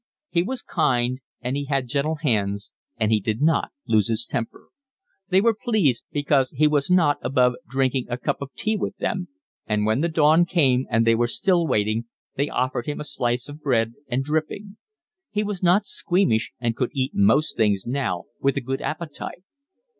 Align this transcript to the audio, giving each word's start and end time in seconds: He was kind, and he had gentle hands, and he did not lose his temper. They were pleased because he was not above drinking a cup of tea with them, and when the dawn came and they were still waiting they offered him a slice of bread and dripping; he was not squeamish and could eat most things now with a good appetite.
He 0.31 0.41
was 0.41 0.63
kind, 0.63 1.19
and 1.41 1.55
he 1.55 1.65
had 1.65 1.85
gentle 1.87 2.15
hands, 2.23 2.71
and 2.97 3.11
he 3.11 3.19
did 3.19 3.39
not 3.39 3.69
lose 3.85 4.07
his 4.07 4.25
temper. 4.25 4.69
They 5.29 5.41
were 5.41 5.53
pleased 5.53 6.05
because 6.11 6.49
he 6.49 6.65
was 6.67 6.89
not 6.89 7.19
above 7.21 7.53
drinking 7.69 8.07
a 8.09 8.17
cup 8.17 8.41
of 8.41 8.51
tea 8.55 8.75
with 8.75 8.97
them, 8.97 9.27
and 9.67 9.85
when 9.85 10.01
the 10.01 10.09
dawn 10.09 10.45
came 10.47 10.87
and 10.89 11.05
they 11.05 11.13
were 11.13 11.27
still 11.27 11.67
waiting 11.67 12.05
they 12.35 12.49
offered 12.49 12.87
him 12.87 12.99
a 12.99 13.03
slice 13.03 13.47
of 13.47 13.61
bread 13.61 13.93
and 14.07 14.23
dripping; 14.23 14.77
he 15.29 15.43
was 15.43 15.61
not 15.61 15.85
squeamish 15.85 16.51
and 16.59 16.75
could 16.75 16.89
eat 16.93 17.11
most 17.13 17.55
things 17.55 17.85
now 17.85 18.23
with 18.39 18.57
a 18.57 18.59
good 18.61 18.81
appetite. 18.81 19.43